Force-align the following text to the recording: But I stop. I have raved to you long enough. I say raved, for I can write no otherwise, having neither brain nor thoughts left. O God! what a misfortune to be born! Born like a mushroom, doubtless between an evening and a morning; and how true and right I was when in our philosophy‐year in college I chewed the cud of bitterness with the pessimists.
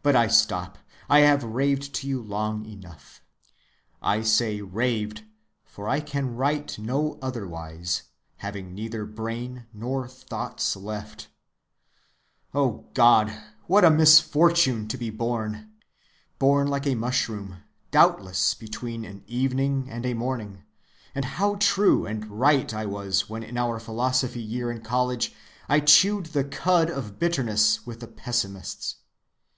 But 0.00 0.14
I 0.14 0.28
stop. 0.28 0.78
I 1.08 1.22
have 1.22 1.42
raved 1.42 1.92
to 1.96 2.06
you 2.06 2.22
long 2.22 2.64
enough. 2.66 3.20
I 4.00 4.22
say 4.22 4.60
raved, 4.60 5.24
for 5.64 5.88
I 5.88 5.98
can 5.98 6.36
write 6.36 6.78
no 6.78 7.18
otherwise, 7.20 8.04
having 8.36 8.76
neither 8.76 9.04
brain 9.04 9.66
nor 9.72 10.06
thoughts 10.06 10.76
left. 10.76 11.26
O 12.54 12.88
God! 12.94 13.36
what 13.66 13.84
a 13.84 13.90
misfortune 13.90 14.86
to 14.86 14.96
be 14.96 15.10
born! 15.10 15.68
Born 16.38 16.68
like 16.68 16.86
a 16.86 16.94
mushroom, 16.94 17.64
doubtless 17.90 18.54
between 18.54 19.04
an 19.04 19.24
evening 19.26 19.88
and 19.90 20.06
a 20.06 20.14
morning; 20.14 20.62
and 21.12 21.24
how 21.24 21.56
true 21.56 22.06
and 22.06 22.24
right 22.26 22.72
I 22.72 22.86
was 22.86 23.28
when 23.28 23.42
in 23.42 23.58
our 23.58 23.80
philosophy‐year 23.80 24.70
in 24.72 24.80
college 24.80 25.34
I 25.68 25.80
chewed 25.80 26.26
the 26.26 26.44
cud 26.44 26.88
of 26.88 27.18
bitterness 27.18 27.84
with 27.84 27.98
the 27.98 28.06
pessimists. 28.06 28.94